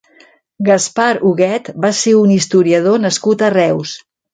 [0.69, 3.99] Gaspar Huguet va ser un historiador nascut a Reus.